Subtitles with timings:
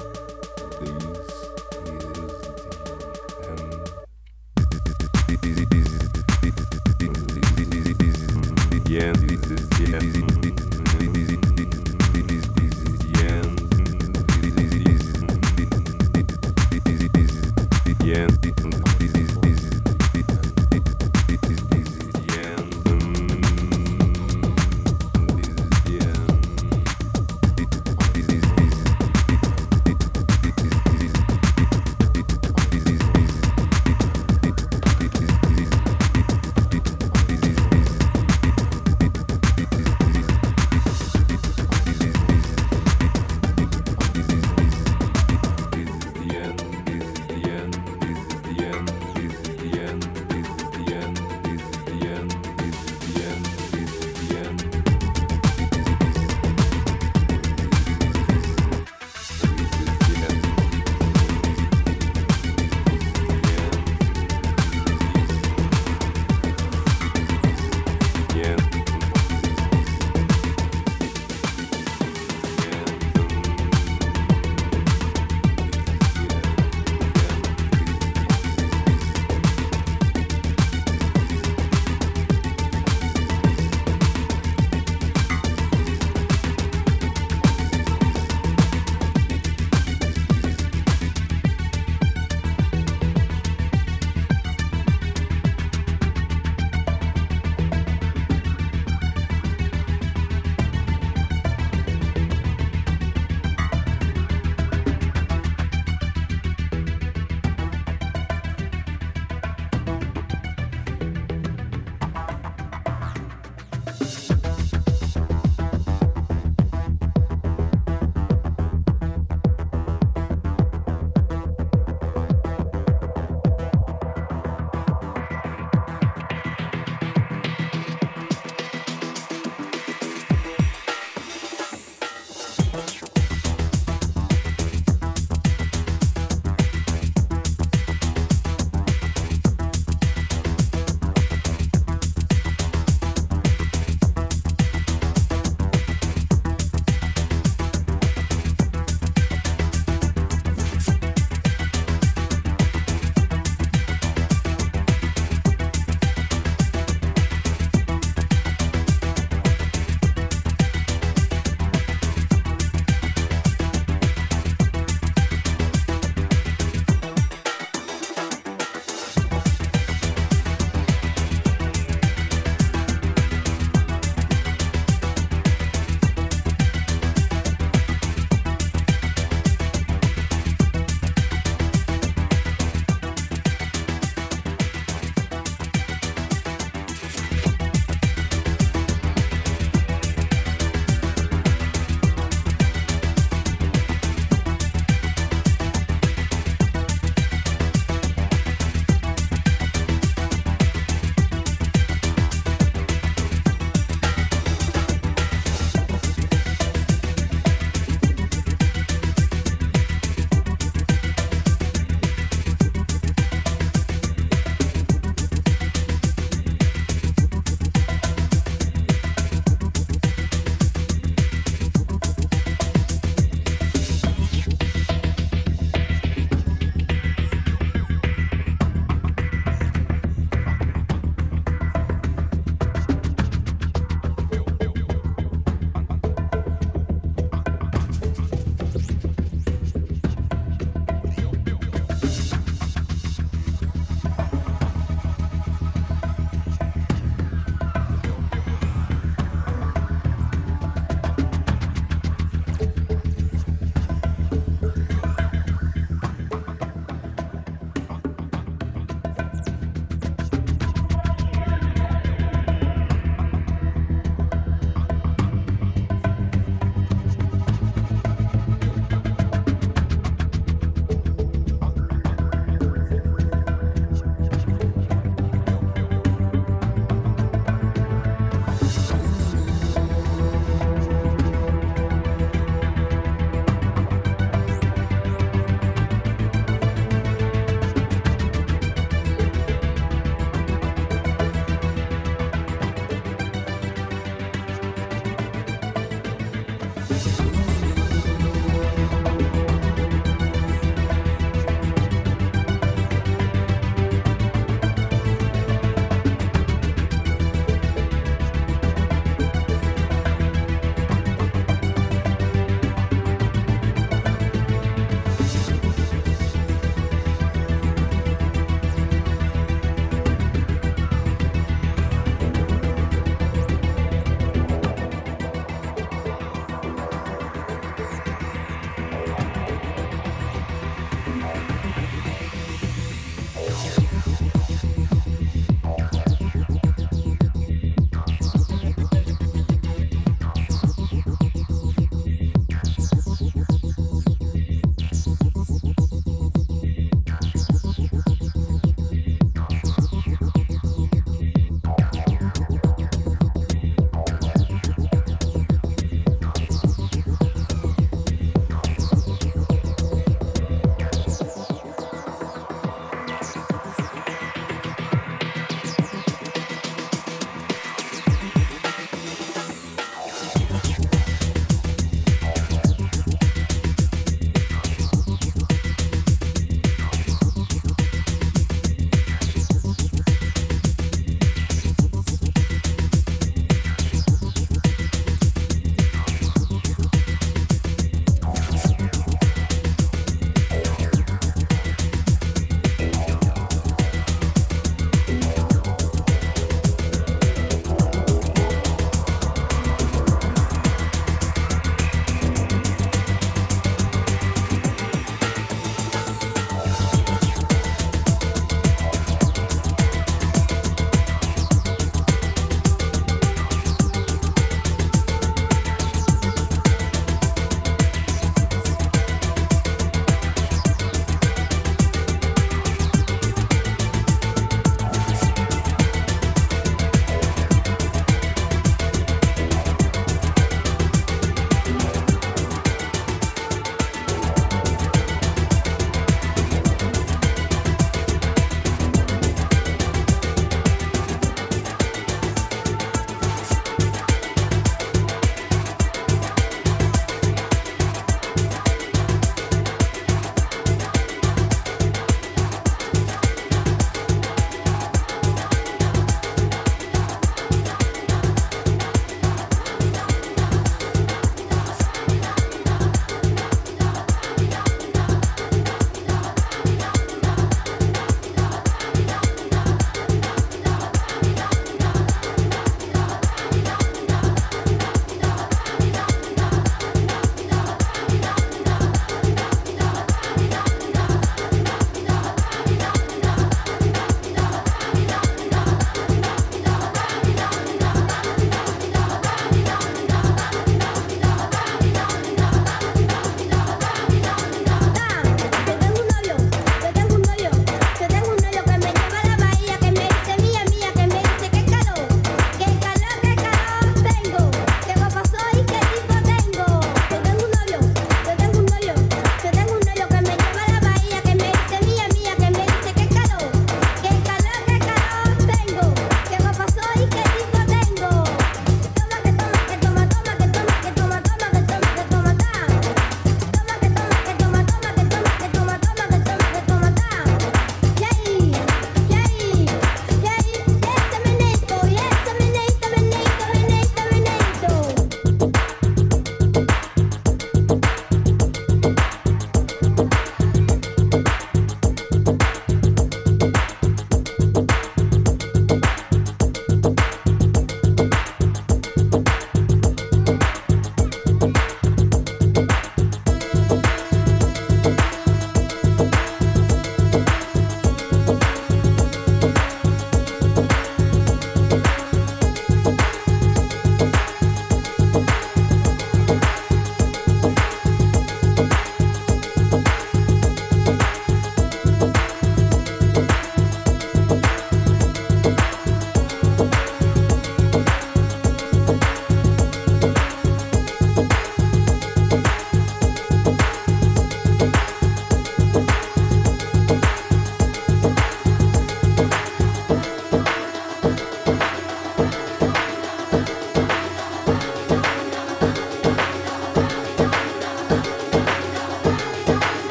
[0.00, 0.23] позволяет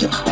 [0.00, 0.29] Yeah.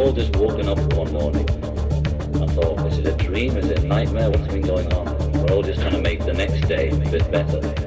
[0.00, 1.48] all just woken up one morning.
[2.40, 4.30] I thought, this is a dream, is it a nightmare?
[4.30, 5.32] What's been going on?
[5.32, 7.79] We're all just trying to make the next day a bit better.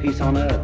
[0.00, 0.62] Peace on earth.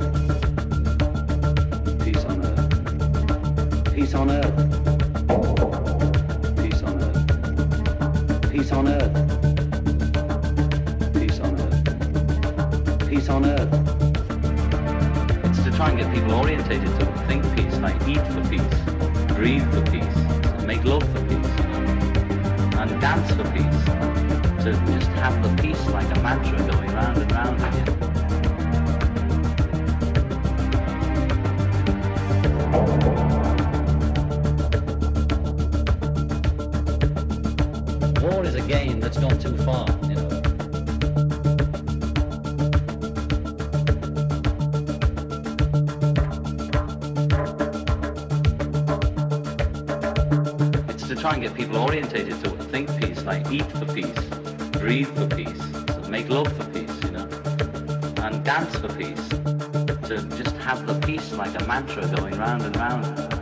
[2.03, 3.95] Peace on earth.
[3.95, 4.57] Peace on earth.
[6.57, 7.27] Peace on earth.
[8.51, 9.13] Peace on earth.
[11.13, 11.85] Peace on earth.
[13.09, 13.73] Peace on earth.
[15.45, 18.81] It's to try and get people orientated to think peace, like eat for peace,
[19.35, 20.17] breathe for peace,
[20.65, 21.53] make love for peace,
[22.75, 23.85] and dance for peace.
[24.65, 28.06] To just have the peace like a mantra going round and round again.
[38.95, 40.29] That's gone too far, you know.
[50.89, 54.07] It's to try and get people orientated to think peace, like eat for peace,
[54.81, 55.63] breathe for peace,
[56.09, 57.29] make love for peace, you know,
[58.23, 59.29] and dance for peace.
[60.09, 63.36] To just have the peace like a mantra going round and round.